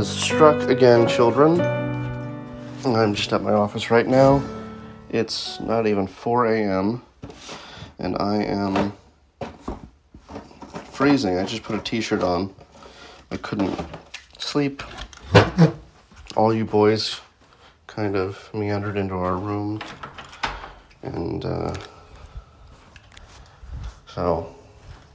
[0.00, 1.60] has struck again, children.
[2.86, 4.42] I'm just at my office right now.
[5.10, 7.02] It's not even 4 a.m.
[7.98, 8.94] and I am
[10.92, 11.36] freezing.
[11.36, 12.54] I just put a t shirt on.
[13.30, 13.78] I couldn't
[14.38, 14.82] sleep.
[16.34, 17.20] All you boys
[17.86, 19.82] kind of meandered into our room.
[21.02, 21.74] And uh,
[24.06, 24.56] so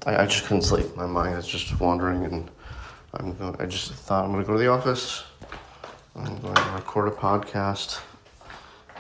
[0.06, 0.96] I, I just couldn't sleep.
[0.96, 2.52] My mind is just wandering, and
[3.18, 3.56] I'm going.
[3.60, 5.24] I just thought I'm going to go to the office.
[6.16, 8.02] I'm going to record a podcast,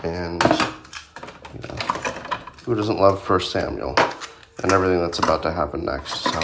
[0.03, 1.75] and you know,
[2.63, 3.95] who doesn't love First Samuel
[4.63, 6.21] and everything that's about to happen next?
[6.21, 6.39] So,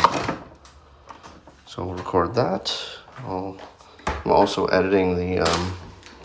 [1.65, 2.77] so we'll record that.
[3.20, 3.57] I'll,
[4.07, 5.77] I'm also editing the um,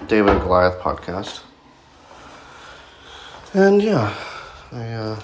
[0.09, 1.43] David and Goliath podcast,
[3.55, 4.15] and yeah,
[4.73, 4.85] I.
[4.93, 5.21] Uh,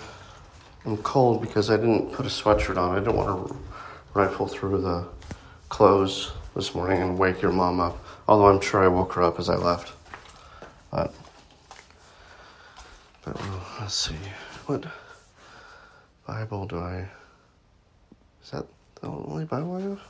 [0.85, 2.97] I'm cold because I didn't put a sweatshirt on.
[2.97, 3.57] I didn't want to
[4.15, 5.07] rifle through the
[5.73, 7.99] clothes this morning and wake your mom up.
[8.29, 9.95] Although I'm sure I woke her up as I left.
[10.91, 11.15] But,
[13.25, 13.41] but
[13.81, 14.15] let's see.
[14.67, 14.85] What
[16.27, 17.09] Bible do I.
[18.43, 18.67] Is that
[19.01, 20.01] the only Bible I have?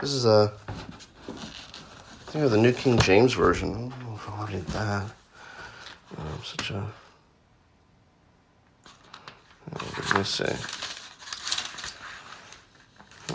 [0.00, 0.52] This is a.
[1.28, 1.32] I
[2.32, 3.70] think of the New King James Version.
[3.70, 5.06] I don't know if I read that.
[6.18, 6.84] Oh, I'm such a.
[9.72, 10.52] Oh, let me see.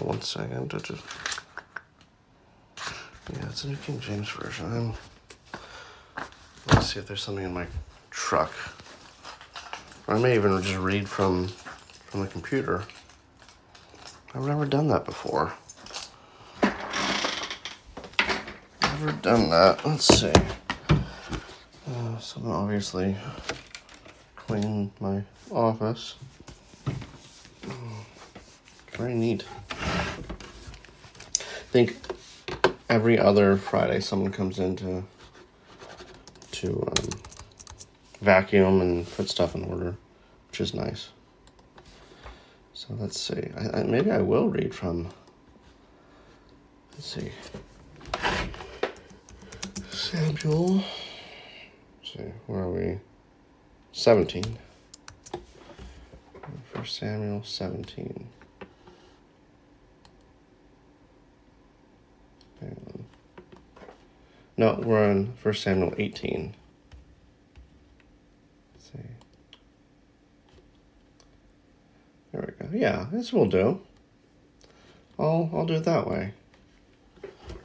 [0.01, 1.30] One second.
[3.33, 4.65] Yeah, it's a New King James Version.
[4.65, 4.93] I'm...
[6.67, 7.67] Let's see if there's something in my
[8.09, 8.51] truck.
[10.07, 12.83] Or I may even just read from from the computer.
[14.35, 15.53] I've never done that before.
[18.81, 19.85] Never done that.
[19.85, 20.33] Let's see.
[20.89, 23.15] Uh, someone obviously
[24.35, 26.15] clean my office.
[28.97, 29.45] Very neat.
[29.71, 29.75] I
[31.71, 31.95] think
[32.91, 35.03] every other Friday someone comes in to
[36.51, 37.09] to um,
[38.19, 39.95] vacuum and put stuff in order,
[40.49, 41.09] which is nice.
[42.73, 43.49] So let's see.
[43.57, 45.07] I, I, maybe I will read from.
[46.93, 47.31] Let's see.
[49.89, 50.75] Samuel.
[50.75, 52.99] Let's see, where are we?
[53.93, 54.57] 17.
[56.73, 58.27] First Samuel 17.
[64.61, 66.55] No, we're on First Samuel 18.
[68.75, 68.99] Let's see.
[72.31, 72.71] There we go.
[72.71, 73.81] Yeah, this will do.
[75.17, 76.35] I'll I'll do it that way.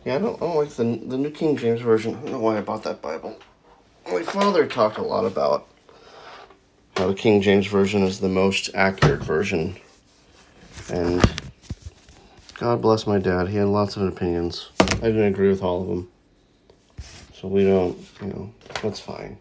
[0.07, 2.15] Yeah, I don't, I don't like the the New King James Version.
[2.15, 3.39] I don't know why I bought that Bible.
[4.11, 5.69] My father talked a lot about
[6.97, 9.77] how the King James Version is the most accurate version.
[10.89, 11.23] And
[12.55, 13.49] God bless my dad.
[13.49, 14.71] He had lots of opinions.
[14.81, 16.09] I didn't agree with all of them.
[17.39, 19.37] So we don't, you know, that's fine.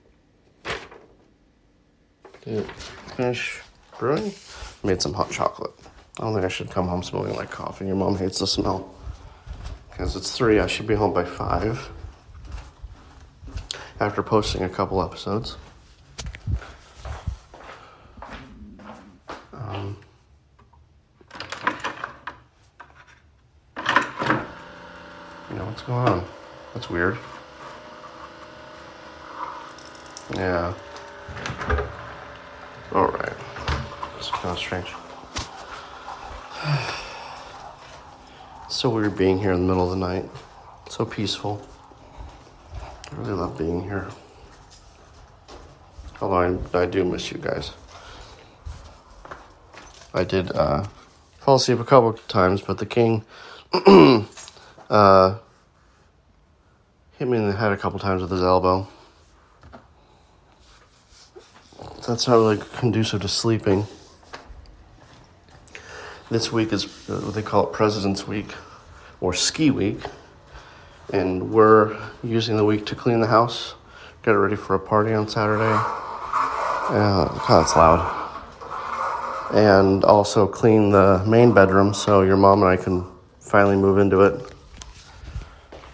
[2.44, 2.70] Did
[3.16, 3.62] finish
[3.98, 4.34] brewing?
[4.84, 5.72] Made some hot chocolate.
[6.20, 7.88] I don't think I should come home smelling like coffee.
[7.88, 8.94] Your mom hates the smell.
[9.90, 11.90] Because it's three, I should be home by five.
[14.02, 15.56] After posting a couple episodes.
[19.54, 19.98] Um,
[25.50, 26.26] you know, what's going on?
[26.74, 27.18] That's weird.
[30.34, 30.74] Yeah.
[32.92, 33.34] Alright.
[34.18, 34.92] It's kind of strange.
[38.70, 40.26] so weird being here in the middle of the night.
[40.90, 41.62] So peaceful.
[43.12, 44.08] I really love being here.
[46.22, 47.72] Although I, I do miss you guys.
[50.14, 50.86] I did uh,
[51.38, 53.24] fall asleep a couple times, but the king
[54.90, 55.38] uh,
[57.20, 58.88] hit me in the head a couple times with his elbow.
[62.08, 63.88] That's not really conducive to sleeping.
[66.30, 68.54] This week is what they call it President's Week
[69.22, 70.00] or Ski Week,
[71.12, 73.74] and we're using the week to clean the house,
[74.22, 75.64] get it ready for a party on Saturday.
[75.64, 78.26] Uh, God, it's loud
[79.52, 83.06] and also clean the main bedroom so your mom and I can
[83.40, 84.52] finally move into it.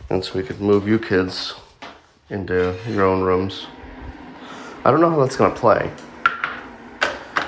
[0.10, 1.54] And so we could move you kids
[2.30, 3.68] into your own rooms.
[4.84, 5.92] I don't know how that's going to play.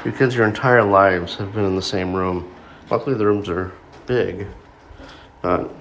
[0.05, 2.53] You kids, your entire lives have been in the same room.
[2.91, 3.71] Luckily, the rooms are
[4.05, 4.45] big,
[5.41, 5.71] but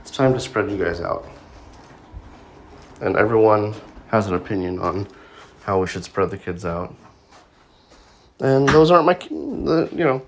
[0.00, 1.28] it's time to spread you guys out.
[3.02, 3.74] And everyone
[4.10, 5.08] has an opinion on
[5.64, 6.94] how we should spread the kids out.
[8.40, 10.22] And those aren't my, the, you know,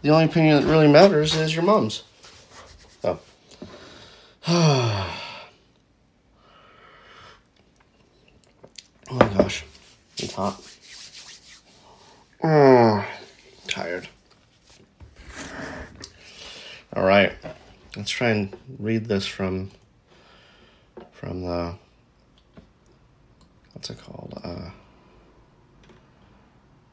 [0.00, 2.04] the only opinion that really matters is your mom's.
[3.04, 3.20] Oh.
[9.10, 9.64] oh my gosh,
[10.16, 10.60] it's hot.
[12.42, 13.04] Oh,
[13.66, 14.08] tired.
[16.94, 17.32] All right,
[17.96, 19.70] let's try and read this from
[21.12, 21.74] from the
[23.72, 24.40] what's it called?
[24.42, 24.70] Uh,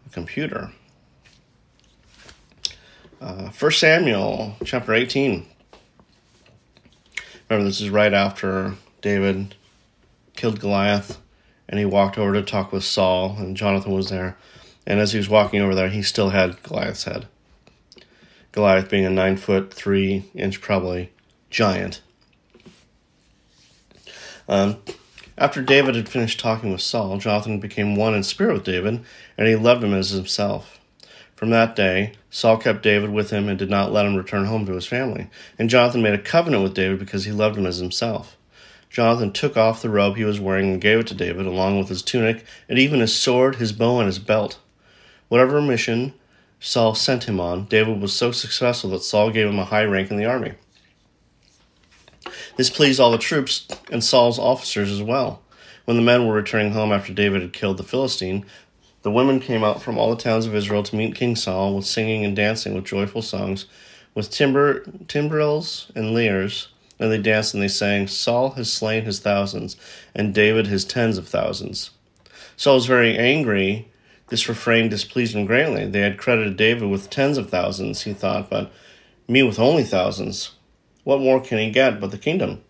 [0.04, 0.72] the computer.
[3.22, 5.46] Uh, 1 Samuel chapter 18.
[7.50, 9.56] Remember, this is right after David
[10.36, 11.20] killed Goliath
[11.68, 14.38] and he walked over to talk with Saul, and Jonathan was there.
[14.88, 17.28] And as he was walking over there, he still had Goliath's head.
[18.52, 21.12] Goliath being a nine foot, three inch, probably
[21.50, 22.02] giant.
[24.48, 24.78] Um,
[25.38, 29.04] after David had finished talking with Saul, Jonathan became one in spirit with David,
[29.38, 30.80] and he loved him as himself.
[31.36, 34.66] From that day, Saul kept David with him and did not let him return home
[34.66, 35.28] to his family.
[35.60, 38.38] And Jonathan made a covenant with David because he loved him as himself.
[38.96, 41.90] Jonathan took off the robe he was wearing and gave it to David, along with
[41.90, 44.58] his tunic, and even his sword, his bow, and his belt.
[45.28, 46.14] Whatever mission
[46.62, 50.12] Saul sent him on, David was so successful that Saul gave him a high rank
[50.12, 50.54] in the army.
[52.56, 55.42] This pleased all the troops and Saul's officers as well.
[55.84, 58.46] When the men were returning home after David had killed the Philistine,
[59.02, 61.86] the women came out from all the towns of Israel to meet King Saul with
[61.86, 63.66] singing and dancing with joyful songs,
[64.14, 66.70] with timber, timbrels and lyres.
[67.00, 69.76] And they danced and they sang, Saul has slain his thousands,
[70.14, 71.92] and David his tens of thousands.
[72.56, 73.92] Saul was very angry.
[74.28, 75.86] This refrain displeased him greatly.
[75.86, 78.72] They had credited David with tens of thousands, he thought, but
[79.28, 80.52] me with only thousands.
[81.04, 82.62] What more can he get but the kingdom?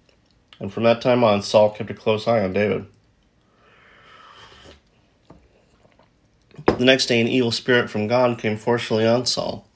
[0.59, 2.85] And from that time on, Saul kept a close eye on David.
[6.65, 9.67] The next day, an evil spirit from God came forcefully on Saul.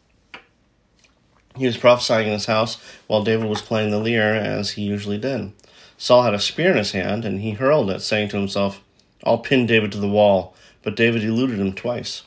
[1.60, 2.78] He was prophesying in his house
[3.08, 5.52] while David was playing the lyre, as he usually did.
[5.98, 8.82] Saul had a spear in his hand, and he hurled it, saying to himself,
[9.26, 10.56] I'll pin David to the wall.
[10.84, 12.24] But David eluded him twice.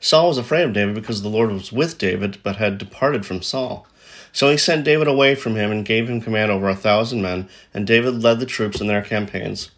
[0.00, 3.42] Saul was afraid of David because the Lord was with David, but had departed from
[3.42, 3.86] Saul.
[4.32, 7.48] So he sent David away from him and gave him command over a thousand men,
[7.72, 9.70] and David led the troops in their campaigns.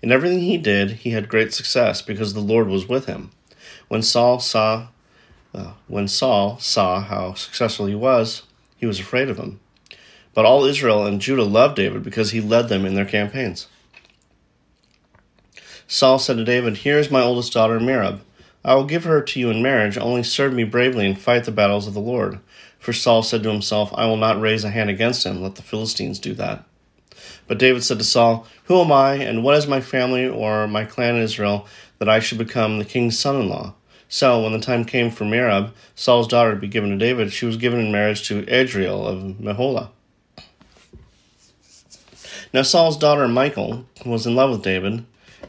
[0.00, 3.30] In everything he did, he had great success because the Lord was with him.
[3.88, 4.86] When Saul saw
[5.54, 8.42] uh, when Saul saw how successful he was,
[8.76, 9.60] he was afraid of him.
[10.32, 13.66] But all Israel and Judah loved David because he led them in their campaigns.
[15.86, 18.20] Saul said to David, Here is my oldest daughter Merab.
[18.64, 21.50] I will give her to you in marriage, only serve me bravely and fight the
[21.50, 22.38] battles of the Lord.
[22.78, 25.62] For Saul said to himself, I will not raise a hand against him, let the
[25.62, 26.64] Philistines do that.
[27.48, 30.84] But David said to Saul, Who am I, and what is my family or my
[30.84, 31.66] clan in Israel,
[31.98, 33.74] that I should become the king's son in law?
[34.10, 37.46] So, when the time came for Merab, Saul's daughter, to be given to David, she
[37.46, 39.88] was given in marriage to Adriel of Meholah.
[42.52, 45.06] Now, Saul's daughter Michal was in love with David,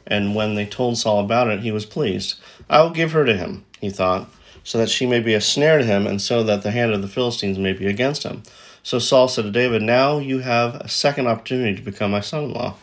[0.08, 2.40] and when they told Saul about it, he was pleased.
[2.70, 4.30] I will give her to him, he thought
[4.64, 7.02] so that she may be a snare to him, and so that the hand of
[7.02, 8.44] the Philistines may be against him.
[8.84, 12.46] So Saul said to David, Now you have a second opportunity to become my son
[12.46, 12.76] in law.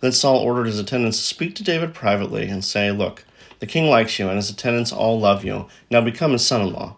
[0.00, 3.24] Then Saul ordered his attendants to speak to David privately and say, Look,
[3.60, 5.66] the king likes you, and his attendants all love you.
[5.90, 6.96] Now become his son in law.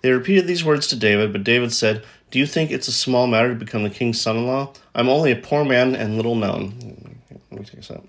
[0.00, 3.26] They repeated these words to David, but David said, Do you think it's a small
[3.26, 4.72] matter to become the king's son in law?
[4.94, 7.18] I'm only a poor man and little known.
[7.50, 8.00] Let me take a sec.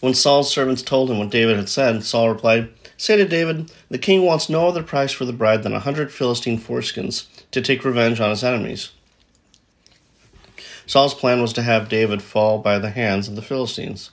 [0.00, 3.98] When Saul's servants told him what David had said, Saul replied, Say to David, the
[3.98, 7.84] king wants no other price for the bride than a hundred Philistine foreskins to take
[7.84, 8.92] revenge on his enemies.
[10.86, 14.10] Saul's plan was to have David fall by the hands of the Philistines.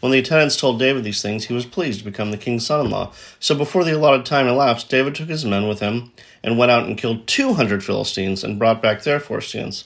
[0.00, 2.84] When the attendants told David these things, he was pleased to become the king's son
[2.84, 3.12] in law.
[3.40, 6.12] So before the allotted time elapsed, David took his men with him
[6.42, 9.84] and went out and killed two hundred Philistines and brought back their foreskins.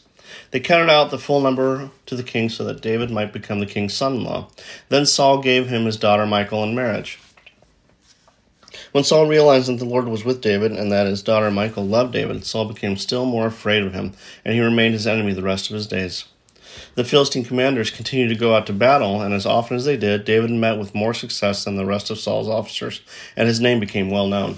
[0.50, 3.66] They counted out the full number to the king so that David might become the
[3.66, 4.48] king's son in law.
[4.88, 7.18] Then Saul gave him his daughter Michal in marriage.
[8.92, 12.12] When Saul realized that the Lord was with David and that his daughter Michal loved
[12.12, 15.70] David, Saul became still more afraid of him, and he remained his enemy the rest
[15.70, 16.24] of his days.
[16.96, 20.24] The Philistine commanders continued to go out to battle, and as often as they did,
[20.24, 23.00] David met with more success than the rest of Saul's officers,
[23.36, 24.56] and his name became well known.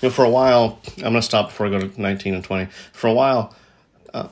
[0.00, 2.44] You know, for a while, I'm going to stop before I go to 19 and
[2.44, 2.70] 20.
[2.92, 3.54] For a while,
[4.14, 4.28] uh,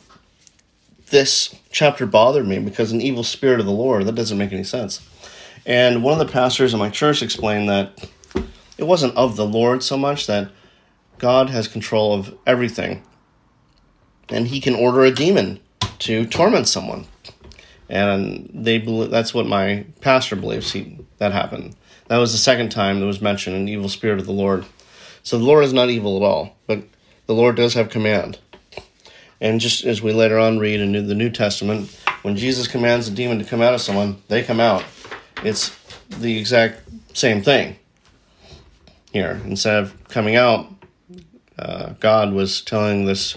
[1.10, 4.64] this chapter bothered me because an evil spirit of the Lord, that doesn't make any
[4.64, 5.00] sense.
[5.66, 8.08] And one of the pastors in my church explained that
[8.80, 10.50] it wasn't of the Lord so much that
[11.18, 13.02] God has control of everything.
[14.30, 15.60] And he can order a demon
[16.00, 17.06] to torment someone.
[17.90, 21.76] And they believe, that's what my pastor believes he, that happened.
[22.06, 24.64] That was the second time that was mentioned an evil spirit of the Lord.
[25.22, 26.82] So the Lord is not evil at all, but
[27.26, 28.38] the Lord does have command.
[29.42, 33.10] And just as we later on read in the New Testament, when Jesus commands a
[33.10, 34.84] demon to come out of someone, they come out.
[35.44, 35.76] It's
[36.08, 36.80] the exact
[37.12, 37.76] same thing
[39.12, 39.40] here.
[39.44, 40.66] Instead of coming out,
[41.58, 43.36] uh, God was telling this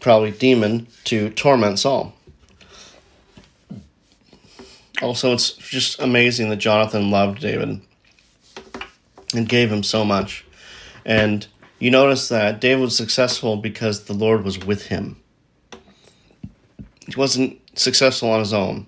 [0.00, 2.14] probably demon to torment Saul.
[5.02, 7.80] Also, it's just amazing that Jonathan loved David
[9.34, 10.44] and gave him so much.
[11.04, 11.46] And
[11.78, 15.16] you notice that David was successful because the Lord was with him.
[17.06, 18.86] He wasn't successful on his own.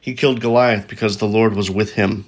[0.00, 2.26] He killed Goliath because the Lord was with him.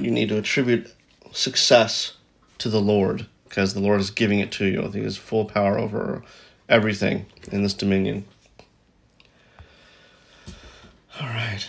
[0.00, 0.92] You need to attribute
[1.32, 2.14] success
[2.58, 4.82] to the Lord because the Lord is giving it to you.
[4.82, 6.22] I He has full power over
[6.68, 8.24] everything in this dominion.
[11.20, 11.68] All right.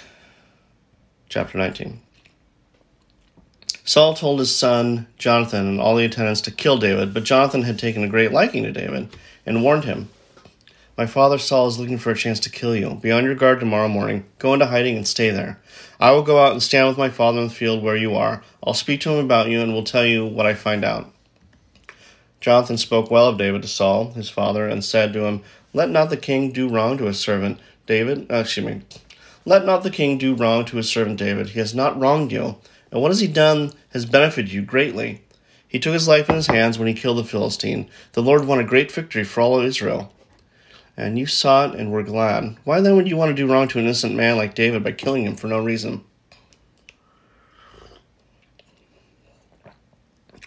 [1.28, 2.00] Chapter 19.
[3.84, 7.80] Saul told his son Jonathan and all the attendants to kill David, but Jonathan had
[7.80, 9.10] taken a great liking to David
[9.46, 10.08] and warned him
[11.02, 12.94] My father Saul is looking for a chance to kill you.
[12.94, 14.24] Be on your guard tomorrow morning.
[14.38, 15.60] Go into hiding and stay there.
[16.00, 18.44] I will go out and stand with my father in the field where you are.
[18.64, 21.12] I'll speak to him about you and will tell you what I find out.
[22.40, 25.42] Jonathan spoke well of David to Saul, his father, and said to him,
[25.74, 28.32] Let not the king do wrong to his servant David.
[28.32, 28.82] Uh, excuse me.
[29.44, 31.50] Let not the king do wrong to his servant David.
[31.50, 32.58] He has not wronged you,
[32.92, 35.24] and what has he done has benefited you greatly.
[35.68, 37.90] He took his life in his hands when he killed the Philistine.
[38.12, 40.14] The Lord won a great victory for all of Israel.
[40.98, 42.58] And you saw it and were glad.
[42.64, 44.92] Why then would you want to do wrong to an innocent man like David by
[44.92, 46.04] killing him for no reason?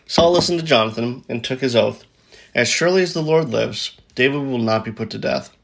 [0.06, 2.04] Saul listened to Jonathan and took his oath.
[2.54, 5.56] As surely as the Lord lives, David will not be put to death.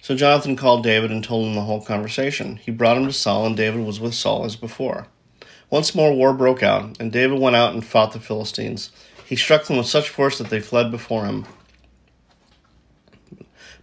[0.00, 2.56] So Jonathan called David and told him the whole conversation.
[2.56, 5.06] He brought him to Saul, and David was with Saul as before.
[5.70, 8.90] Once more war broke out, and David went out and fought the Philistines.
[9.26, 11.46] He struck them with such force that they fled before him.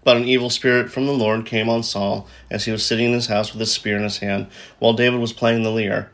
[0.03, 3.13] But an evil spirit from the Lord came on Saul as he was sitting in
[3.13, 4.48] his house with his spear in his hand,
[4.79, 6.10] while David was playing the lyre.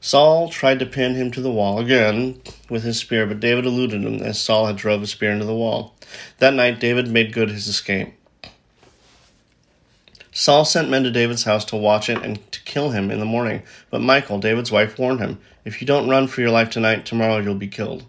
[0.00, 4.02] Saul tried to pin him to the wall again with his spear, but David eluded
[4.02, 5.94] him as Saul had drove his spear into the wall.
[6.38, 8.14] That night David made good his escape.
[10.32, 13.26] Saul sent men to David's house to watch it and to kill him in the
[13.26, 13.62] morning.
[13.90, 17.38] But Michal, David's wife, warned him, If you don't run for your life tonight, tomorrow
[17.38, 18.04] you'll be killed.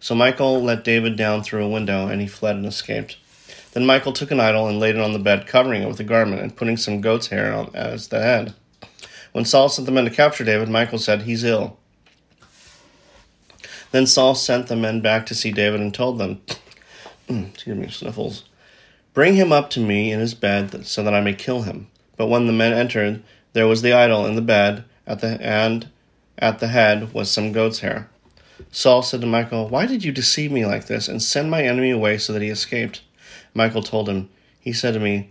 [0.00, 3.18] So Michal let David down through a window, and he fled and escaped.
[3.72, 6.04] Then Michal took an idol and laid it on the bed, covering it with a
[6.04, 8.54] garment and putting some goat's hair on as the head.
[9.32, 11.76] When Saul sent the men to capture David, Michal said, He's ill.
[13.92, 16.40] Then Saul sent the men back to see David and told them,
[17.28, 18.44] Excuse me, sniffles.
[19.12, 21.88] Bring him up to me in his bed, so that I may kill him.
[22.16, 25.88] But when the men entered, there was the idol in the bed, at the and
[26.38, 28.08] at the head was some goat's hair.
[28.70, 31.90] Saul said to Michal, Why did you deceive me like this, and send my enemy
[31.90, 33.02] away so that he escaped?
[33.54, 34.28] Michal told him,
[34.60, 35.30] He said to me,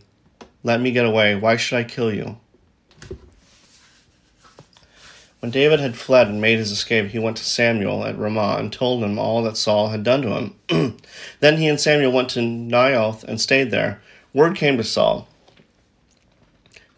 [0.63, 1.35] Let me get away.
[1.35, 2.37] Why should I kill you?
[5.39, 8.73] When David had fled and made his escape, he went to Samuel at Ramah and
[8.73, 10.97] told him all that Saul had done to him.
[11.39, 14.01] then he and Samuel went to Naioth and stayed there.
[14.33, 15.29] Word came to Saul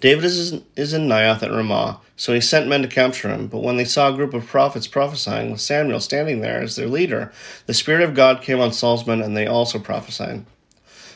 [0.01, 3.47] David is, is in Naioth at Ramah, so he sent men to capture him.
[3.47, 6.87] But when they saw a group of prophets prophesying, with Samuel standing there as their
[6.87, 7.33] leader,
[7.65, 10.45] the Spirit of God came on Saul's men, and they also prophesied.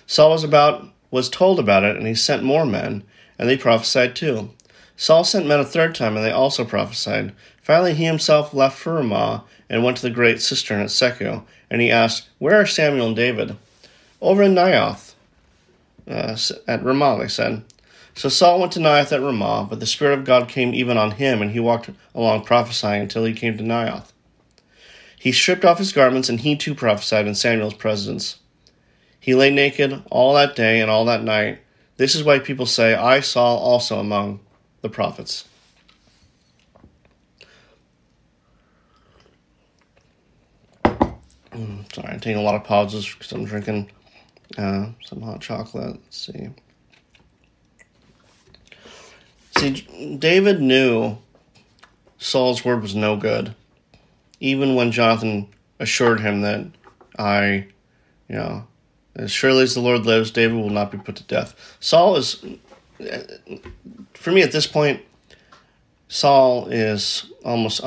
[0.08, 3.04] Saul was about was told about it, and he sent more men,
[3.38, 4.50] and they prophesied too.
[4.98, 7.34] Saul sent men a third time, and they also prophesied.
[7.62, 11.84] Finally, he himself left for Ramah and went to the great cistern at Seku, and
[11.84, 13.56] he asked, Where are Samuel and David?
[14.22, 15.14] Over in Naioth.
[16.10, 16.36] Uh,
[16.68, 17.64] at Ramah, they said.
[18.16, 21.12] So Saul went to Naioth at Ramah, but the Spirit of God came even on
[21.12, 24.14] him, and he walked along prophesying until he came to Naioth.
[25.20, 28.40] He stripped off his garments, and he too prophesied in Samuel's presence.
[29.20, 31.60] He lay naked all that day and all that night.
[31.98, 34.40] This is why people say, Is Saul also among
[34.82, 35.46] the prophets.
[41.52, 43.92] Mm, sorry, I'm taking a lot of pauses because I'm drinking
[44.58, 46.00] uh, some hot chocolate.
[46.02, 46.50] Let's see.
[49.58, 51.18] See, David knew
[52.18, 53.56] Saul's word was no good,
[54.40, 55.48] even when Jonathan
[55.80, 56.66] assured him that
[57.18, 57.68] I,
[58.28, 58.68] you know,
[59.16, 61.78] as surely as the Lord lives, David will not be put to death.
[61.80, 62.44] Saul is
[64.14, 65.02] for me at this point,
[66.08, 67.82] Saul is almost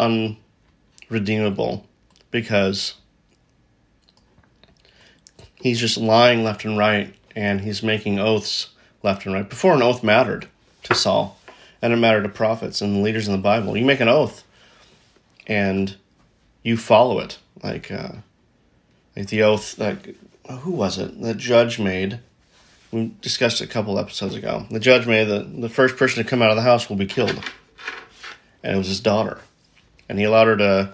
[1.10, 1.87] unredeemable
[2.30, 2.94] because
[5.54, 8.68] he's just lying left and right and he's making oaths
[9.02, 9.48] left and right.
[9.48, 10.48] Before an oath mattered
[10.84, 11.38] to Saul,
[11.80, 13.76] and it mattered to prophets and leaders in the Bible.
[13.76, 14.44] You make an oath,
[15.47, 15.97] and
[16.62, 17.38] you follow it.
[17.62, 18.12] Like, uh,
[19.16, 19.78] like the oath.
[19.78, 20.16] Like,
[20.61, 21.20] who was it?
[21.20, 22.20] The judge made.
[22.90, 24.66] We discussed it a couple episodes ago.
[24.70, 27.06] The judge made that the first person to come out of the house will be
[27.06, 27.44] killed,
[28.62, 29.40] and it was his daughter,
[30.08, 30.92] and he allowed her to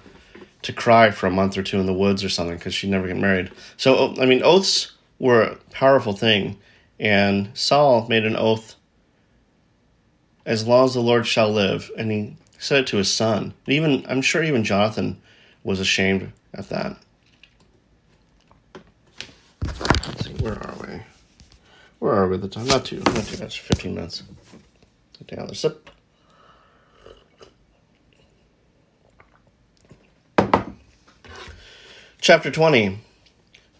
[0.63, 3.07] to cry for a month or two in the woods or something because she'd never
[3.07, 3.51] get married.
[3.77, 6.59] So, I mean, oaths were a powerful thing,
[6.99, 8.74] and Saul made an oath
[10.47, 13.55] as long as the Lord shall live, and he said it to his son.
[13.67, 15.21] Even I'm sure even Jonathan
[15.63, 16.97] was ashamed of that.
[19.65, 21.01] Let's see, where are we?
[21.99, 22.67] Where are we at the time?
[22.67, 23.61] Not too, not too much.
[23.61, 24.23] Fifteen minutes.
[25.19, 25.91] Take another sip.
[32.21, 33.01] Chapter 20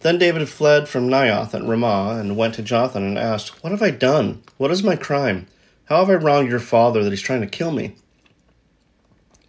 [0.01, 3.81] Then David fled from Naioth at Ramah and went to Jonathan and asked, What have
[3.81, 4.43] I done?
[4.57, 5.47] What is my crime?
[5.85, 7.95] How have I wronged your father that he's trying to kill me?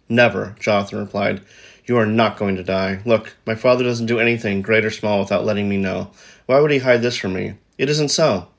[0.07, 1.41] Never, Jonathan replied.
[1.85, 2.99] You are not going to die.
[3.05, 6.11] Look, my father doesn't do anything, great or small, without letting me know.
[6.45, 7.55] Why would he hide this from me?
[7.77, 8.49] It isn't so.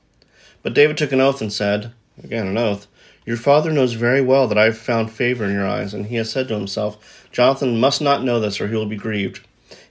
[0.61, 2.87] But David took an oath and said, again an oath,
[3.25, 6.15] Your father knows very well that I have found favor in your eyes, and he
[6.17, 9.39] has said to himself, Jonathan must not know this, or he will be grieved.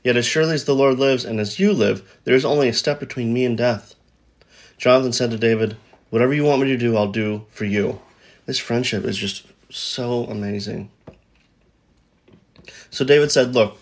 [0.04, 2.74] Yet as surely as the Lord lives, and as you live, there is only a
[2.74, 3.94] step between me and death.
[4.76, 5.76] Jonathan said to David,
[6.10, 8.00] Whatever you want me to do, I'll do for you.
[8.46, 10.90] This friendship is just so amazing.
[12.90, 13.78] So David said, Look,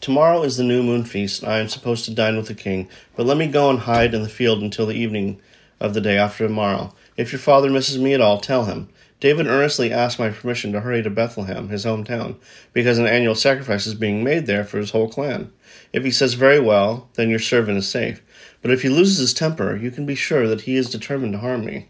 [0.00, 2.88] tomorrow is the new moon feast, and I am supposed to dine with the king,
[3.14, 5.40] but let me go and hide in the field until the evening
[5.78, 6.92] of the day after tomorrow.
[7.16, 8.88] If your father misses me at all, tell him.
[9.20, 12.36] David earnestly asked my permission to hurry to Bethlehem, his hometown,
[12.72, 15.52] because an annual sacrifice is being made there for his whole clan.
[15.92, 18.22] If he says very well, then your servant is safe.
[18.62, 21.38] But if he loses his temper, you can be sure that he is determined to
[21.38, 21.88] harm me.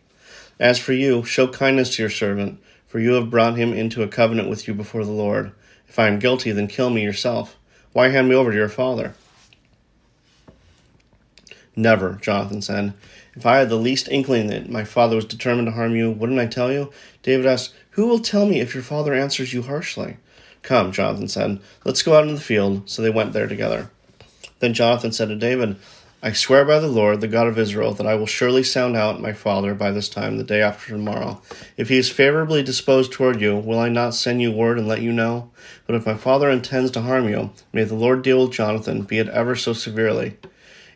[0.58, 4.08] As for you, show kindness to your servant, for you have brought him into a
[4.08, 5.52] covenant with you before the Lord.
[5.88, 7.56] If I am guilty, then kill me yourself.
[7.92, 9.14] Why hand me over to your father?
[11.74, 12.94] Never, Jonathan said.
[13.34, 16.38] If I had the least inkling that my father was determined to harm you, wouldn't
[16.38, 16.92] I tell you?
[17.22, 20.16] David asked, Who will tell me if your father answers you harshly?
[20.62, 22.88] Come, Jonathan said, let's go out into the field.
[22.88, 23.90] So they went there together.
[24.58, 25.76] Then Jonathan said to David,
[26.22, 29.22] I swear by the Lord, the God of Israel, that I will surely sound out
[29.22, 31.40] my father by this time, the day after tomorrow.
[31.78, 35.00] If he is favorably disposed toward you, will I not send you word and let
[35.00, 35.50] you know?
[35.86, 39.18] But if my father intends to harm you, may the Lord deal with Jonathan, be
[39.18, 40.36] it ever so severely.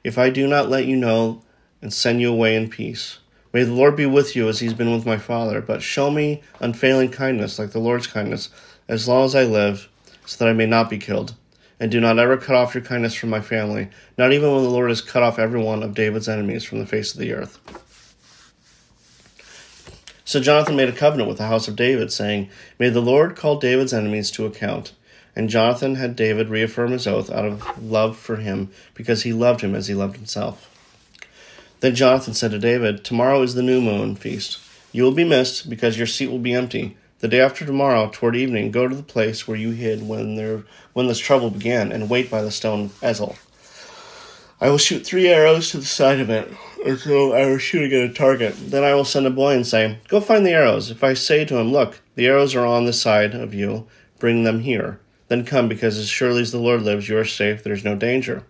[0.03, 1.43] If I do not let you know,
[1.81, 3.19] and send you away in peace.
[3.53, 6.43] May the Lord be with you as he's been with my father, but show me
[6.61, 8.51] unfailing kindness like the Lord's kindness
[8.89, 9.89] as long as I live,
[10.27, 11.35] so that I may not be killed.
[11.81, 14.71] And do not ever cut off your kindness from my family, not even when the
[14.71, 17.59] Lord has cut off every one of David's enemies from the face of the earth.
[20.25, 23.59] So Jonathan made a covenant with the house of David, saying, May the Lord call
[23.59, 24.93] David's enemies to account.
[25.37, 29.61] And Jonathan had David reaffirm his oath out of love for him, because he loved
[29.61, 30.71] him as he loved himself.
[31.81, 34.59] Then Jonathan said to David, Tomorrow is the new moon feast.
[34.93, 36.97] You will be missed, because your seat will be empty.
[37.21, 40.65] The day after tomorrow, toward evening, go to the place where you hid when there
[40.93, 43.37] when this trouble began, and wait by the stone Ezel.
[44.61, 46.51] I will shoot three arrows to the side of it,
[47.05, 48.55] though I were shooting at a target.
[48.71, 50.91] Then I will send a boy and say, Go find the arrows.
[50.91, 53.87] If I say to him, Look, the arrows are on the side of you,
[54.19, 55.01] bring them here.
[55.29, 57.95] Then come, because as surely as the Lord lives, you are safe, there is no
[57.97, 58.45] danger.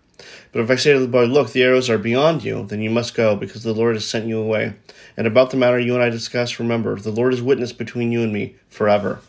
[0.53, 2.91] But if I say to the boy, Look, the arrows are beyond you, then you
[2.91, 4.75] must go, because the Lord has sent you away.
[5.17, 8.23] And about the matter you and I discuss, remember, the Lord is witness between you
[8.23, 9.21] and me forever.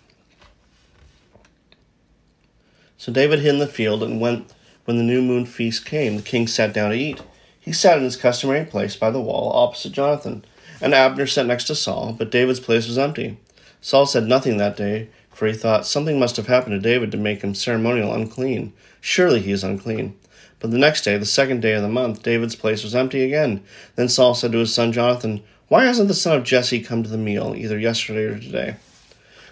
[2.98, 4.52] So David hid in the field, and went
[4.86, 7.22] when the new moon feast came, the king sat down to eat.
[7.60, 10.46] He sat in his customary place by the wall, opposite Jonathan.
[10.80, 13.38] And Abner sat next to Saul, but David's place was empty.
[13.82, 17.18] Saul said nothing that day, for he thought something must have happened to David to
[17.18, 18.74] make him ceremonial unclean.
[19.02, 20.16] Surely he is unclean.
[20.60, 23.64] But the next day, the second day of the month, David's place was empty again.
[23.96, 27.10] Then Saul said to his son Jonathan, Why hasn't the son of Jesse come to
[27.10, 28.76] the meal, either yesterday or today?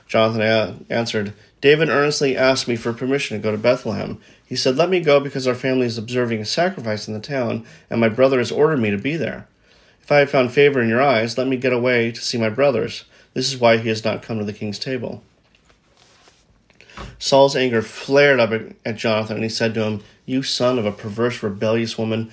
[0.08, 4.20] Jonathan a- answered, David earnestly asked me for permission to go to Bethlehem.
[4.46, 7.66] He said, Let me go because our family is observing a sacrifice in the town,
[7.90, 9.48] and my brother has ordered me to be there.
[10.02, 12.50] If I have found favor in your eyes, let me get away to see my
[12.50, 13.06] brothers.
[13.34, 15.24] This is why he has not come to the king's table.
[17.20, 18.52] Saul's anger flared up
[18.86, 22.32] at Jonathan, and he said to him, You son of a perverse, rebellious woman,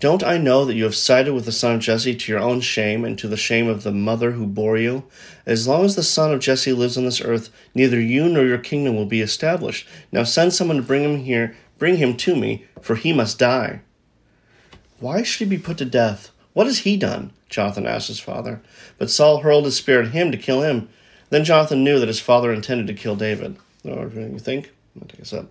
[0.00, 2.60] don't I know that you have sided with the son of Jesse to your own
[2.60, 5.02] shame and to the shame of the mother who bore you?
[5.44, 8.58] As long as the son of Jesse lives on this earth, neither you nor your
[8.58, 9.88] kingdom will be established.
[10.12, 13.80] Now send someone to bring him here, bring him to me, for he must die.
[15.00, 16.30] Why should he be put to death?
[16.52, 17.32] What has he done?
[17.48, 18.60] Jonathan asked his father.
[18.98, 20.88] But Saul hurled his spear at him to kill him.
[21.30, 23.56] Then Jonathan knew that his father intended to kill David.
[23.88, 24.72] You think?
[24.94, 25.50] I'm gonna take a sip.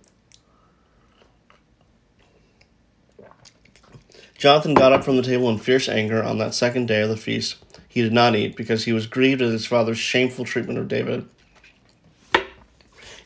[4.36, 7.16] Jonathan got up from the table in fierce anger on that second day of the
[7.16, 7.56] feast.
[7.88, 11.28] He did not eat because he was grieved at his father's shameful treatment of David.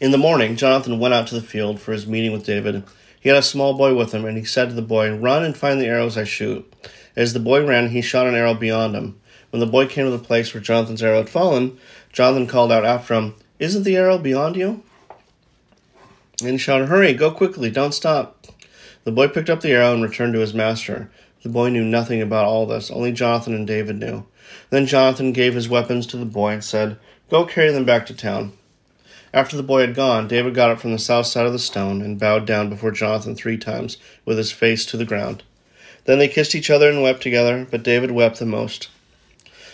[0.01, 2.85] In the morning, Jonathan went out to the field for his meeting with David.
[3.21, 5.57] He had a small boy with him, and he said to the boy, Run and
[5.57, 6.73] find the arrows I shoot.
[7.15, 9.21] As the boy ran, he shot an arrow beyond him.
[9.51, 11.79] When the boy came to the place where Jonathan's arrow had fallen,
[12.11, 14.83] Jonathan called out after him, Isn't the arrow beyond you?
[16.45, 18.47] And shouted, Hurry, go quickly, don't stop.
[19.05, 21.11] The boy picked up the arrow and returned to his master.
[21.43, 24.27] The boy knew nothing about all this, only Jonathan and David knew.
[24.71, 26.99] Then Jonathan gave his weapons to the boy and said,
[27.31, 28.53] Go carry them back to town.
[29.35, 32.03] After the boy had gone, David got up from the south side of the stone
[32.03, 35.43] and bowed down before Jonathan three times, with his face to the ground.
[36.05, 38.89] Then they kissed each other and wept together, but David wept the most.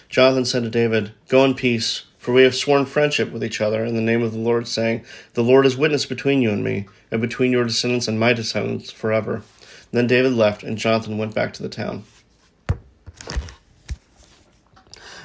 [0.09, 3.83] Jonathan said to David, Go in peace, for we have sworn friendship with each other
[3.87, 6.87] in the name of the Lord, saying, The Lord is witness between you and me,
[7.11, 9.45] and between your descendants and my descendants forever.
[9.93, 12.05] Then David left, and Jonathan went back to the town.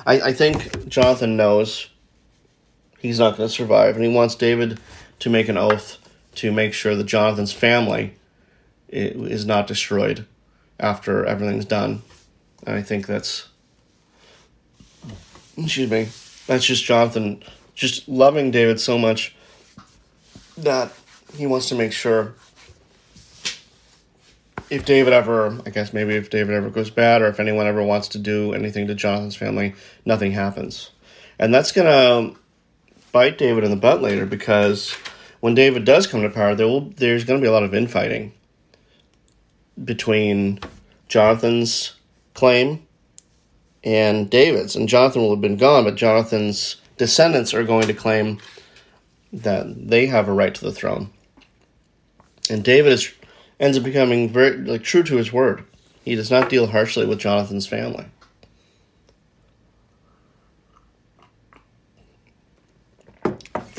[0.05, 1.89] I, I think Jonathan knows
[2.99, 4.79] he's not going to survive, and he wants David
[5.19, 5.97] to make an oath
[6.35, 8.13] to make sure that Jonathan's family
[8.87, 10.25] is not destroyed
[10.79, 12.01] after everything's done.
[12.65, 13.49] And I think that's
[15.57, 16.07] excuse me,
[16.47, 17.43] that's just Jonathan
[17.75, 19.35] just loving David so much
[20.57, 20.91] that
[21.35, 22.35] he wants to make sure
[24.69, 27.83] if David ever, I guess maybe if David ever goes bad or if anyone ever
[27.83, 29.75] wants to do anything to Jonathan's family,
[30.05, 30.91] nothing happens.
[31.39, 32.39] And that's going to
[33.11, 34.95] bite David in the butt later because
[35.39, 37.73] when David does come to power, there will there's going to be a lot of
[37.73, 38.33] infighting
[39.83, 40.59] between
[41.07, 41.93] Jonathan's
[42.33, 42.87] claim
[43.83, 44.75] and David's.
[44.75, 48.39] And Jonathan will have been gone, but Jonathan's descendants are going to claim
[49.31, 51.09] that they have a right to the throne.
[52.49, 53.13] And David is,
[53.59, 55.65] ends up becoming very like true to his word.
[56.03, 58.05] He does not deal harshly with Jonathan's family.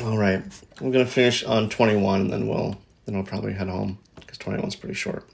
[0.03, 0.43] All right,
[0.81, 4.37] we're gonna finish on twenty one, and then we'll then I'll probably head home because
[4.37, 5.27] twenty one's pretty short.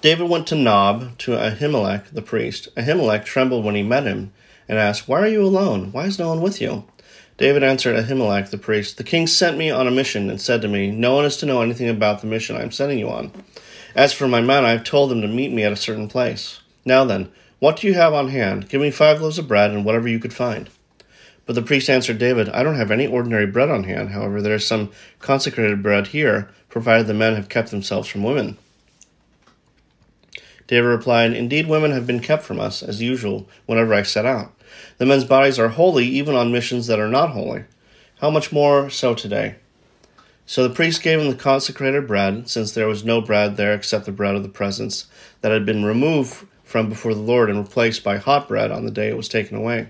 [0.00, 2.74] David went to Nob to Ahimelech the priest.
[2.74, 4.32] Ahimelech trembled when he met him
[4.66, 5.92] and asked, Why are you alone?
[5.92, 6.84] Why is no one with you?
[7.36, 10.68] David answered Ahimelech the priest, The king sent me on a mission and said to
[10.68, 13.30] me, No one is to know anything about the mission I am sending you on.
[13.94, 16.60] As for my men, I have told them to meet me at a certain place.
[16.86, 18.70] Now then, what do you have on hand?
[18.70, 20.70] Give me five loaves of bread and whatever you could find.
[21.44, 24.10] But the priest answered David, I don't have any ordinary bread on hand.
[24.10, 28.56] However, there is some consecrated bread here, provided the men have kept themselves from women.
[30.70, 34.52] David replied, Indeed, women have been kept from us, as usual, whenever I set out.
[34.98, 37.64] The men's bodies are holy even on missions that are not holy.
[38.20, 39.56] How much more so today?
[40.46, 44.06] So the priest gave him the consecrated bread, since there was no bread there except
[44.06, 45.06] the bread of the presence
[45.40, 48.92] that had been removed from before the Lord and replaced by hot bread on the
[48.92, 49.88] day it was taken away.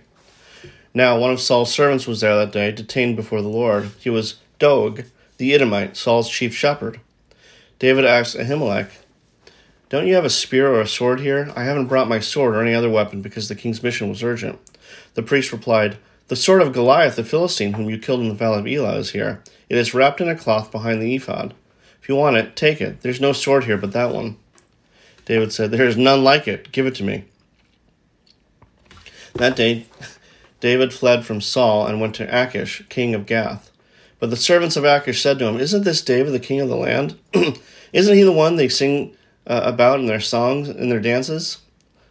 [0.94, 3.90] Now one of Saul's servants was there that day, detained before the Lord.
[3.98, 5.04] He was Doeg,
[5.36, 7.00] the Edomite, Saul's chief shepherd.
[7.78, 8.88] David asked Ahimelech,
[9.90, 11.52] don't you have a spear or a sword here?
[11.56, 14.58] I haven't brought my sword or any other weapon because the king's mission was urgent.
[15.14, 15.98] The priest replied,
[16.28, 19.10] The sword of Goliath the Philistine, whom you killed in the valley of Elah, is
[19.10, 19.42] here.
[19.68, 21.54] It is wrapped in a cloth behind the ephod.
[22.00, 23.00] If you want it, take it.
[23.00, 24.36] There's no sword here but that one.
[25.24, 26.70] David said, There is none like it.
[26.70, 27.24] Give it to me.
[29.34, 29.86] That day,
[30.60, 33.72] David fled from Saul and went to Achish, king of Gath.
[34.20, 36.76] But the servants of Achish said to him, Isn't this David the king of the
[36.76, 37.18] land?
[37.92, 41.58] Isn't he the one they sing uh, about in their songs and their dances?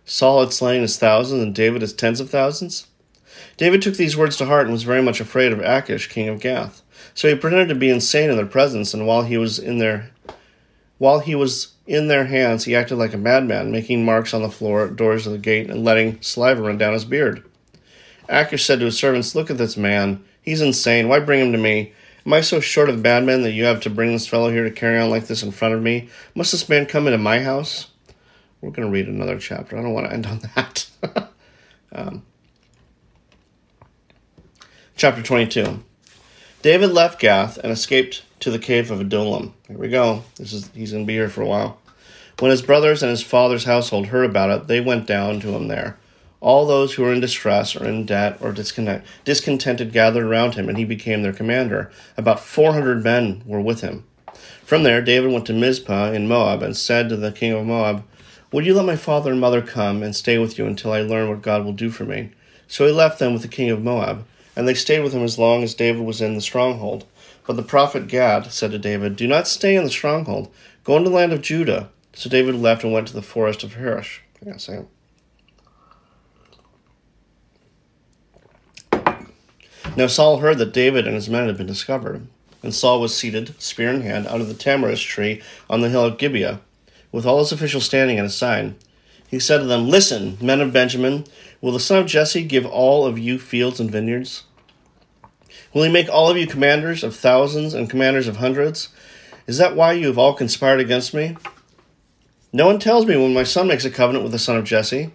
[0.06, 2.88] Saul had slain his thousands and David his tens of thousands?
[3.58, 6.40] David took these words to heart and was very much afraid of Achish, king of
[6.40, 6.82] Gath.
[7.14, 10.12] So he pretended to be insane in their presence, and while he was in their
[10.98, 14.50] while he was in their hands, he acted like a madman, making marks on the
[14.50, 17.44] floor, doors of the gate, and letting saliva run down his beard.
[18.28, 20.24] Achish said to his servants, Look at this man.
[20.42, 21.08] He's insane.
[21.08, 21.94] Why bring him to me?
[22.26, 24.64] Am I so short of bad men that you have to bring this fellow here
[24.64, 26.10] to carry on like this in front of me?
[26.36, 27.88] Must this man come into my house?
[28.62, 29.78] We're going to read another chapter.
[29.78, 30.90] I don't want to end on that.
[31.94, 32.24] um,
[34.98, 35.82] chapter 22.
[36.62, 39.54] David left Gath and escaped to the cave of Adullam.
[39.68, 40.24] Here we go.
[40.36, 41.80] This is he's going to be here for a while.
[42.40, 45.68] When his brothers and his father's household heard about it, they went down to him
[45.68, 45.98] there.
[46.42, 50.78] All those who were in distress or in debt or discontented gathered around him, and
[50.78, 51.92] he became their commander.
[52.16, 54.06] About 400 men were with him.
[54.64, 58.04] From there, David went to Mizpah in Moab and said to the king of Moab,
[58.52, 61.28] Would you let my father and mother come and stay with you until I learn
[61.28, 62.30] what God will do for me?
[62.68, 64.26] So he left them with the king of Moab,
[64.56, 67.06] and they stayed with him as long as David was in the stronghold.
[67.46, 70.54] But the prophet Gad said to David, Do not stay in the stronghold.
[70.84, 71.90] Go into the land of Judah.
[72.14, 74.20] So David left and went to the forest of Hereth.
[74.42, 74.86] I gotta say.
[79.96, 82.28] Now Saul heard that David and his men had been discovered,
[82.64, 86.18] and Saul was seated, spear in hand, under the tamarisk tree on the hill of
[86.18, 86.62] Gibeah,
[87.12, 88.76] with all his officials standing at his side.
[89.28, 91.26] He said to them, Listen, men of Benjamin,
[91.62, 94.44] will the son of Jesse give all of you fields and vineyards?
[95.74, 98.90] Will he make all of you commanders of thousands and commanders of hundreds?
[99.46, 101.36] Is that why you have all conspired against me?
[102.52, 105.12] No one tells me when my son makes a covenant with the son of Jesse.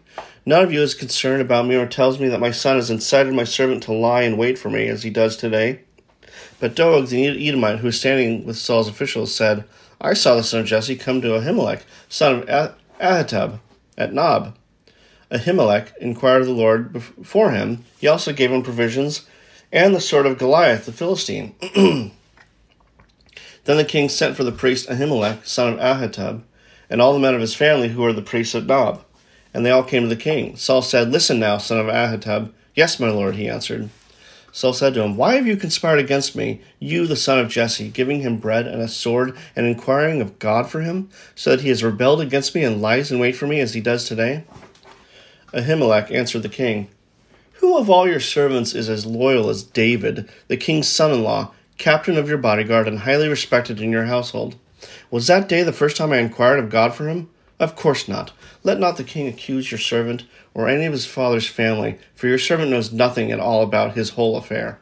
[0.47, 3.33] None of you is concerned about me or tells me that my son has incited
[3.33, 5.81] my servant to lie and wait for me, as he does today.
[6.61, 9.65] But Doeg the Edomite, who was standing with Saul's officials, said,
[10.01, 13.61] I saw the son of Jesse come to Ahimelech, son of Ahitub,
[13.97, 14.57] at Nob.
[15.31, 17.85] Ahimelech inquired of the Lord for him.
[17.99, 19.27] He also gave him provisions
[19.73, 21.55] and the sword of Goliath the Philistine.
[21.75, 22.13] then
[23.65, 26.43] the king sent for the priest Ahimelech, son of Ahitub,
[26.89, 29.04] and all the men of his family who were the priests at Nob.
[29.55, 30.57] And they all came to the king.
[30.57, 32.53] Saul said, Listen now, son of Ahitub.
[32.75, 33.89] Yes, my lord, he answered.
[34.53, 37.89] Saul said to him, Why have you conspired against me, you the son of Jesse,
[37.89, 41.71] giving him bread and a sword, and inquiring of God for him, so that he
[41.71, 44.45] has rebelled against me and lies in wait for me as he does today?
[45.53, 46.89] Ahimelech answered the king,
[47.65, 51.53] who of all your servants is as loyal as David, the king's son in law,
[51.79, 54.57] captain of your bodyguard, and highly respected in your household?
[55.11, 57.31] Was that day the first time I inquired of God for him?
[57.65, 58.31] Of course not.
[58.63, 62.37] Let not the king accuse your servant or any of his father's family, for your
[62.37, 64.79] servant knows nothing at all about his whole affair.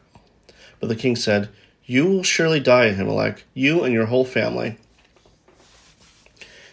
[0.81, 1.47] But the king said,
[1.85, 4.79] You will surely die, Ahimelech, you and your whole family.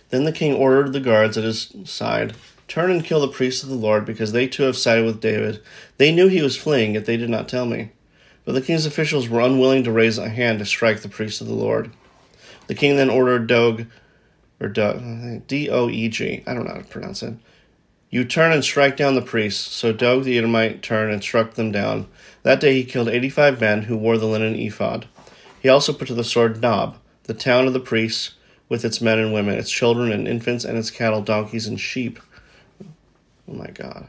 [0.09, 2.35] Then the king ordered the guards at his side
[2.67, 5.63] Turn and kill the priests of the Lord, because they too have sided with David.
[5.99, 7.93] They knew he was fleeing, yet they did not tell me.
[8.45, 11.47] But the king's officials were unwilling to raise a hand to strike the priests of
[11.47, 11.93] the Lord.
[12.67, 13.87] The king then ordered Doeg,
[14.61, 17.35] or D O E G, I don't know how to pronounce it.
[18.11, 19.73] You turn and strike down the priests.
[19.73, 22.09] So Doeg the Edomite turned and struck them down.
[22.43, 25.07] That day he killed eighty five men who wore the linen ephod.
[25.61, 28.35] He also put to the sword Nob, the town of the priests,
[28.69, 32.19] with its men and women, its children and infants, and its cattle, donkeys, and sheep.
[33.49, 34.09] Oh my God.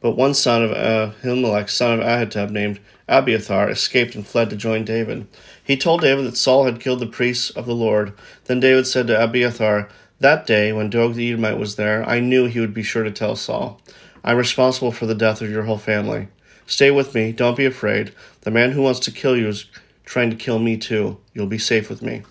[0.00, 4.84] But one son of Ahimelech, son of Ahitub, named Abiathar, escaped and fled to join
[4.84, 5.26] David.
[5.70, 8.12] He told David that Saul had killed the priests of the Lord.
[8.46, 12.46] Then David said to Abiathar, That day, when Doeg the Edomite was there, I knew
[12.46, 13.80] he would be sure to tell Saul.
[14.24, 16.26] I'm responsible for the death of your whole family.
[16.66, 18.12] Stay with me, don't be afraid.
[18.40, 19.66] The man who wants to kill you is
[20.04, 21.18] trying to kill me too.
[21.34, 22.24] You'll be safe with me.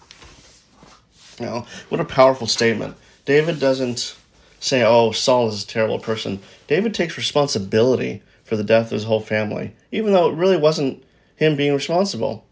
[1.40, 2.98] Now, what a powerful statement.
[3.24, 4.18] David doesn't
[4.60, 6.42] say, oh, Saul is a terrible person.
[6.68, 11.02] David takes responsibility for the death of his whole family, even though it really wasn't
[11.38, 12.46] him being responsible.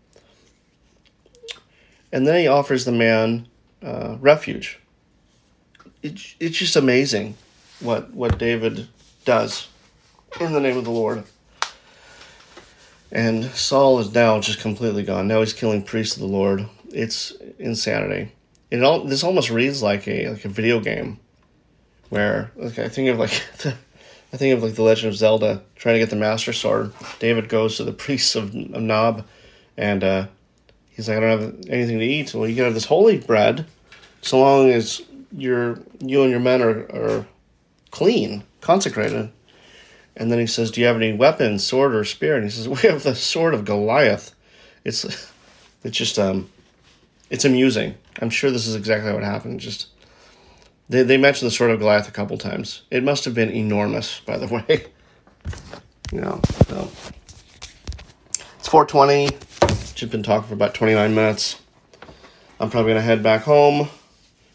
[2.17, 3.47] And then he offers the man
[3.83, 4.79] uh, refuge.
[6.01, 7.35] It, it's just amazing
[7.79, 8.87] what, what David
[9.23, 9.67] does
[10.41, 11.25] in the name of the Lord.
[13.11, 15.27] And Saul is now just completely gone.
[15.27, 16.67] Now he's killing priests of the Lord.
[16.89, 18.31] It's insanity.
[18.71, 21.19] It all this almost reads like a like a video game
[22.09, 23.75] where okay, I think of like the,
[24.33, 26.93] I think of like the Legend of Zelda trying to get the Master Sword.
[27.19, 29.23] David goes to the priests of, of Nob,
[29.77, 30.27] and uh,
[30.97, 32.33] he's like, I don't have anything to eat.
[32.33, 33.65] Well, you can have this holy bread,
[34.21, 37.25] so long as your you and your men are, are
[37.91, 39.31] clean, consecrated.
[40.17, 42.67] And then he says, "Do you have any weapons, sword or spear?" And he says,
[42.83, 44.33] "We have the sword of Goliath."
[44.83, 45.05] It's
[45.83, 46.49] it's just um,
[47.29, 47.95] it's amusing.
[48.19, 49.59] I'm sure this is exactly what happened.
[49.59, 49.87] Just
[50.89, 52.81] they, they mentioned the sword of Goliath a couple times.
[52.89, 54.87] It must have been enormous, by the way.
[56.11, 56.89] you know, so.
[58.59, 59.29] It's 420.
[59.97, 61.59] Just been talking for about 29 minutes.
[62.59, 63.89] I'm probably going to head back home.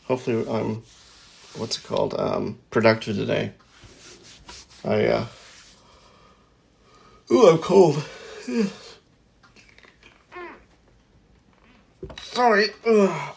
[0.05, 0.85] Hopefully I'm,
[1.57, 3.51] what's it called, um, productive today.
[4.85, 5.27] I, uh,
[7.33, 8.05] ooh, I'm cold.
[12.21, 12.69] Sorry.
[12.87, 13.35] Ugh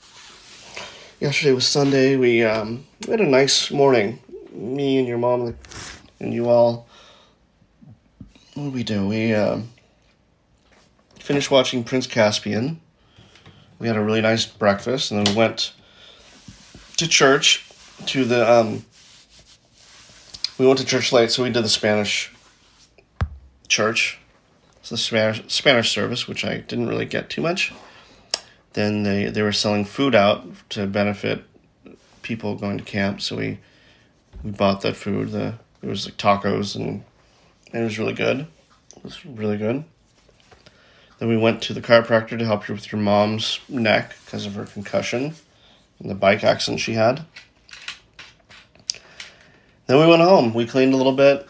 [1.20, 2.16] yesterday was Sunday.
[2.16, 4.20] We um, we had a nice morning.
[4.52, 5.54] Me and your mom
[6.18, 6.88] and you all.
[8.54, 9.06] What we do?
[9.06, 9.68] We um,
[11.22, 12.80] finished watching Prince Caspian.
[13.78, 15.72] We had a really nice breakfast, and then we went
[16.98, 17.68] to church.
[18.06, 18.84] To the um,
[20.58, 22.32] we went to church late, so we did the Spanish
[23.68, 24.18] church.
[24.80, 27.72] It's the Spanish Spanish service, which I didn't really get too much
[28.72, 31.44] then they, they were selling food out to benefit
[32.22, 33.20] people going to camp.
[33.20, 33.58] So we
[34.42, 35.30] we bought that food.
[35.32, 37.04] The it was like tacos and
[37.72, 38.46] It was really good.
[38.96, 39.84] It was really good.
[41.22, 44.56] Then we went to the chiropractor to help you with your mom's neck because of
[44.56, 45.36] her concussion
[46.00, 47.24] and the bike accident she had.
[49.86, 50.52] Then we went home.
[50.52, 51.48] We cleaned a little bit.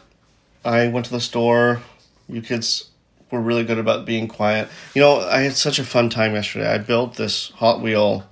[0.63, 1.81] I went to the store.
[2.29, 2.91] You kids
[3.31, 4.69] were really good about being quiet.
[4.95, 6.71] You know, I had such a fun time yesterday.
[6.71, 8.29] I built this Hot Wheel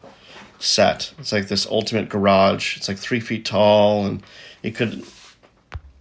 [0.59, 1.14] set.
[1.18, 2.76] It's like this ultimate garage.
[2.76, 4.22] It's like three feet tall, and
[4.62, 5.07] it could,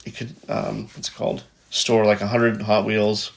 [0.06, 1.46] it could, um, what's it called?
[1.70, 3.32] Store like a hundred Hot Wheels.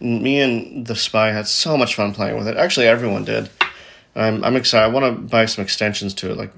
[0.00, 2.56] Me and the spy had so much fun playing with it.
[2.56, 3.50] Actually, everyone did.
[4.14, 4.84] I'm I'm excited.
[4.84, 6.52] I want to buy some extensions to it, like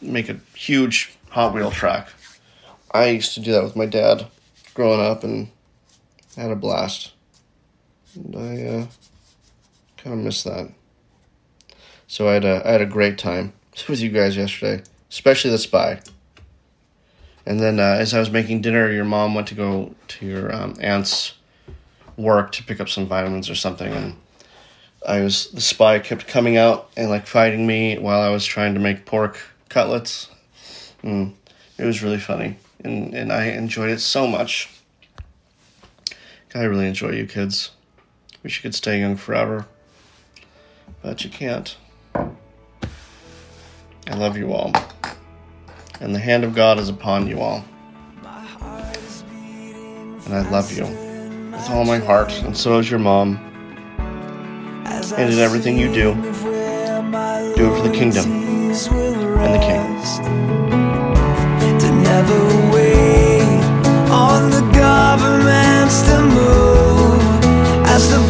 [0.00, 2.08] make a huge Hot Wheel track.
[2.92, 4.26] I used to do that with my dad
[4.74, 5.48] growing up, and
[6.36, 7.12] had a blast.
[8.14, 8.86] And I uh,
[9.96, 10.70] kind of miss that.
[12.06, 13.52] So I had a I had a great time
[13.88, 16.00] with you guys yesterday, especially the spy.
[17.44, 20.54] And then uh, as I was making dinner, your mom went to go to your
[20.54, 21.34] um, aunt's
[22.16, 24.16] work to pick up some vitamins or something, and
[25.06, 28.74] I was the spy kept coming out and like fighting me while I was trying
[28.74, 30.28] to make pork cutlets.
[31.02, 31.32] Mm,
[31.78, 34.68] it was really funny, and and I enjoyed it so much.
[36.54, 37.70] I really enjoy you kids.
[38.42, 39.66] Wish you could stay young forever,
[41.02, 41.76] but you can't.
[42.14, 44.72] I love you all.
[46.00, 47.64] And the hand of God is upon you all.
[50.24, 51.01] And I love you
[51.52, 53.38] with all my heart, and so is your mom.
[55.16, 59.82] And in everything you do, do it for the kingdom and the king.
[61.80, 62.38] To never
[62.72, 63.42] wait
[64.10, 67.20] on the governments to move
[67.86, 68.20] as the